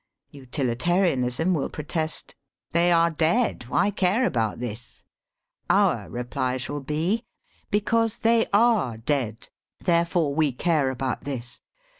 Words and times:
Utilitarianism 0.31 1.53
will 1.53 1.69
protest 1.69 2.33
"they 2.71 2.91
are 2.91 3.11
dead; 3.11 3.67
why 3.67 3.91
care 3.91 4.25
about 4.25 4.59
this?" 4.59 5.03
Our 5.69 6.09
reply 6.09 6.57
shall 6.57 6.79
be," 6.79 7.23
Because 7.69 8.17
they 8.17 8.47
ARE 8.51 8.97
dead, 8.97 9.49
therefore 9.77 10.33
we 10.33 10.53
care 10.53 10.89
about 10.89 11.23
this. 11.25 11.61